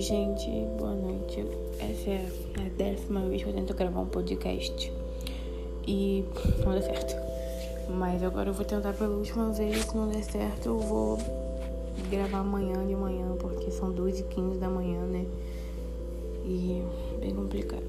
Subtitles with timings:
[0.00, 0.48] Oi, gente,
[0.78, 1.44] boa noite.
[1.78, 2.26] Essa é
[2.56, 4.90] a décima vez que eu tento gravar um podcast
[5.86, 6.24] e
[6.64, 7.14] não deu certo.
[7.98, 9.84] Mas agora eu vou tentar pela última vez.
[9.84, 11.18] Se não der certo, eu vou
[12.10, 15.26] gravar amanhã de manhã, porque são 2 e 15 da manhã, né?
[16.46, 16.82] E
[17.20, 17.84] bem complicado.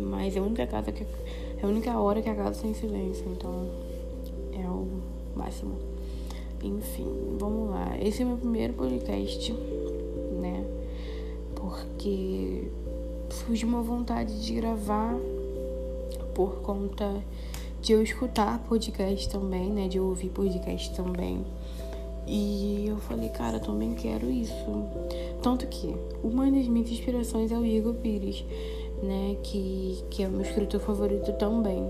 [0.00, 1.02] Mas é a única casa que.
[1.02, 3.68] É a única hora que a casa está em silêncio, então
[4.52, 4.86] é o
[5.34, 5.74] máximo.
[6.62, 7.98] Enfim, vamos lá.
[8.00, 9.52] Esse é o meu primeiro podcast?
[12.02, 12.64] Porque
[13.30, 15.14] surgiu uma vontade de gravar
[16.34, 17.22] por conta
[17.80, 19.86] de eu escutar podcast também, né?
[19.86, 21.46] De eu ouvir podcast também.
[22.26, 24.52] E eu falei, cara, eu também quero isso.
[25.42, 25.94] Tanto que
[26.24, 28.44] uma das minhas inspirações é o Igor Pires,
[29.00, 29.36] né?
[29.44, 31.88] Que, que é o meu escritor favorito também.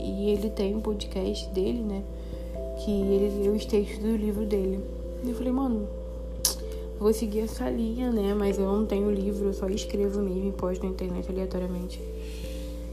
[0.00, 2.02] E ele tem um podcast dele, né?
[2.78, 4.82] que ele leu os textos do livro dele.
[5.22, 5.86] E eu falei, mano,
[6.98, 8.34] vou seguir essa linha, né?
[8.34, 12.00] Mas eu não tenho livro, eu só escrevo mesmo e posto na internet aleatoriamente.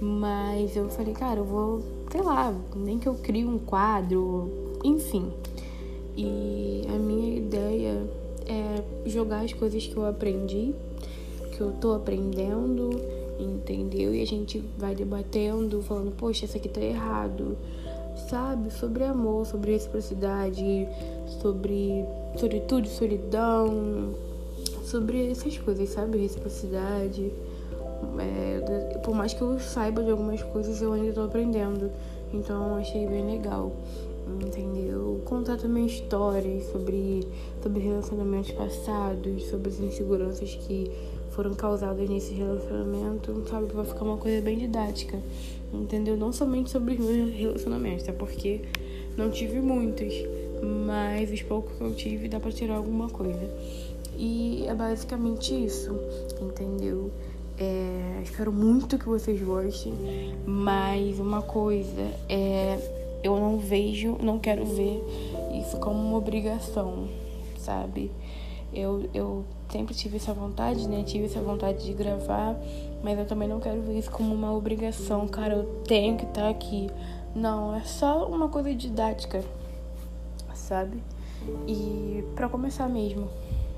[0.02, 4.52] Mas eu falei, cara, eu vou, sei lá, nem que eu crie um quadro,
[4.84, 5.32] enfim.
[6.16, 8.04] E a minha ideia
[8.46, 10.76] é jogar as coisas que eu aprendi,
[11.56, 12.90] que eu tô aprendendo,
[13.40, 14.14] entendeu?
[14.14, 17.58] E a gente vai debatendo, falando, poxa, isso aqui tá errado
[18.16, 18.72] sabe?
[18.72, 20.88] Sobre amor, sobre reciprocidade,
[21.42, 22.06] sobre
[22.38, 24.14] solitude, solidão,
[24.84, 26.18] sobre essas coisas, sabe?
[26.18, 27.32] Reciprocidade.
[28.20, 31.90] É, por mais que eu saiba de algumas coisas, eu ainda tô aprendendo.
[32.34, 33.72] Então achei bem legal,
[34.28, 35.22] entendeu?
[35.26, 37.28] Contar também histórias sobre,
[37.62, 40.92] sobre relacionamentos passados, sobre as inseguranças que
[41.32, 43.74] foram causadas nesse relacionamento, sabe?
[43.74, 45.20] Vai ficar uma coisa bem didática
[45.74, 46.16] entendeu?
[46.16, 48.62] Não somente sobre os meus relacionamentos, até porque
[49.18, 50.14] não tive muitos,
[50.86, 53.50] mas os poucos que eu tive dá pra tirar alguma coisa.
[54.18, 55.98] E é basicamente isso,
[56.40, 57.12] entendeu?
[57.58, 59.94] É, espero muito que vocês gostem,
[60.46, 65.02] mas uma coisa é eu não vejo, não quero ver
[65.54, 67.08] isso como uma obrigação,
[67.58, 68.12] sabe?
[68.74, 71.04] Eu, eu sempre tive essa vontade, né?
[71.04, 72.56] Tive essa vontade de gravar,
[73.04, 76.50] mas eu também não quero ver isso como uma obrigação, cara, eu tenho que estar
[76.50, 76.90] aqui.
[77.36, 79.44] Não, é só uma coisa didática,
[80.54, 81.02] sabe?
[81.68, 83.28] E para começar mesmo,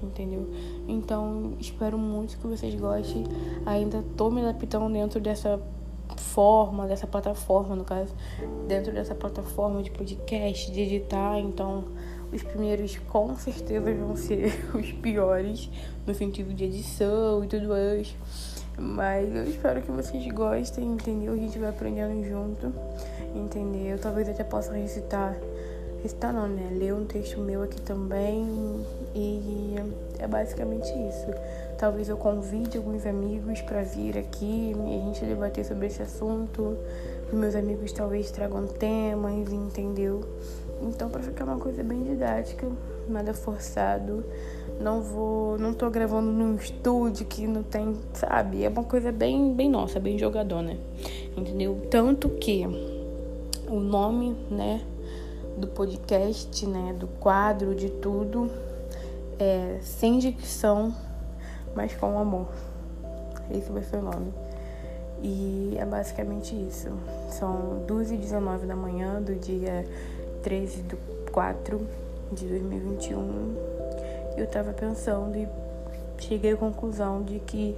[0.01, 0.49] entendeu?
[0.87, 3.23] Então, espero muito que vocês gostem.
[3.65, 5.59] Ainda tô me adaptando dentro dessa
[6.17, 8.13] forma, dessa plataforma, no caso,
[8.67, 11.85] dentro dessa plataforma de podcast, de editar, então
[12.31, 15.69] os primeiros com certeza vão ser os piores
[16.05, 18.15] no sentido de edição e tudo mais.
[18.77, 21.33] Mas eu espero que vocês gostem, entendeu?
[21.33, 22.73] A gente vai aprendendo junto,
[23.33, 23.97] entendeu?
[23.97, 25.37] Talvez até possa recitar,
[26.05, 26.69] recitar não, né?
[26.71, 28.47] Ler um texto meu aqui também.
[29.15, 29.75] E
[30.19, 31.27] é basicamente isso.
[31.77, 36.77] Talvez eu convide alguns amigos para vir aqui e a gente debater sobre esse assunto.
[37.33, 40.21] Meus amigos talvez tragam temas, entendeu?
[40.81, 42.67] Então, para ficar uma coisa bem didática,
[43.09, 44.23] nada forçado,
[44.79, 48.63] não vou, não tô gravando num estúdio que não tem, sabe?
[48.63, 50.77] É uma coisa bem, bem nossa, bem jogadona,
[51.35, 51.81] entendeu?
[51.89, 52.65] Tanto que
[53.67, 54.81] o nome, né,
[55.57, 58.49] do podcast, né, do quadro, de tudo,
[59.39, 60.93] é sem dicção,
[61.75, 62.47] mas com amor.
[63.51, 64.33] Esse vai ser o nome.
[65.21, 66.89] E é basicamente isso.
[67.29, 69.85] São 2h19 da manhã do dia
[70.43, 70.95] 13 de
[71.31, 71.87] 4
[72.31, 73.55] de 2021,
[74.37, 75.47] eu tava pensando e
[76.19, 77.75] cheguei à conclusão de que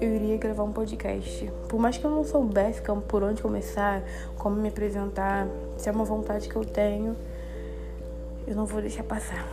[0.00, 1.50] eu iria gravar um podcast.
[1.68, 4.02] Por mais que eu não soubesse por onde começar,
[4.36, 7.16] como me apresentar, se é uma vontade que eu tenho,
[8.46, 9.46] eu não vou deixar passar.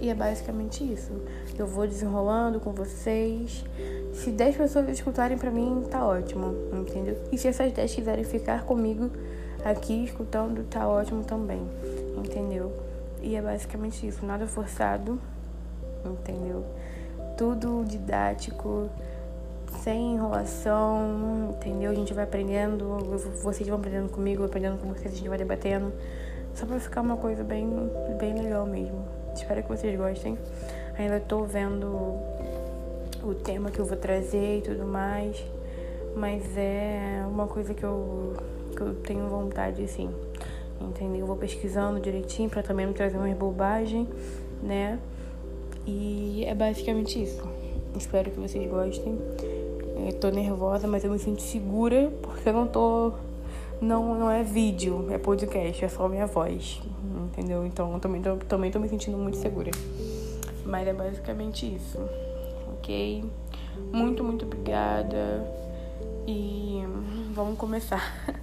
[0.00, 1.12] E é basicamente isso.
[1.56, 3.64] Eu vou desenrolando com vocês.
[4.12, 7.16] Se 10 pessoas escutarem pra mim, tá ótimo, entendeu?
[7.30, 9.10] E se essas 10 quiserem ficar comigo,
[9.64, 11.62] aqui escutando tá ótimo também,
[12.16, 12.72] entendeu?
[13.22, 15.20] E é basicamente isso, nada forçado,
[16.04, 16.64] entendeu?
[17.36, 18.88] Tudo didático,
[19.80, 21.90] sem enrolação, entendeu?
[21.90, 22.98] A gente vai aprendendo,
[23.42, 25.92] vocês vão aprendendo comigo, aprendendo com vocês, a gente vai debatendo.
[26.54, 27.68] Só pra ficar uma coisa bem,
[28.18, 29.04] bem legal mesmo.
[29.34, 30.38] Espero que vocês gostem.
[30.98, 31.86] Ainda tô vendo
[33.22, 35.42] o tema que eu vou trazer e tudo mais.
[36.14, 38.34] Mas é uma coisa que eu
[38.72, 40.10] que eu tenho vontade, assim,
[40.80, 41.20] entendeu?
[41.20, 44.08] Eu vou pesquisando direitinho para também não trazer uma bobagem,
[44.62, 44.98] né?
[45.86, 47.42] E é basicamente isso.
[47.96, 49.18] Espero que vocês gostem.
[50.06, 53.12] Eu tô nervosa, mas eu me sinto segura porque eu não tô.
[53.80, 56.80] Não, não é vídeo, é podcast, é só minha voz,
[57.24, 57.66] entendeu?
[57.66, 59.72] Então eu também tô, também tô me sentindo muito segura.
[60.64, 61.98] Mas é basicamente isso.
[62.74, 63.24] ok?
[63.92, 65.44] Muito, muito obrigada.
[66.26, 66.82] E
[67.34, 68.02] vamos começar.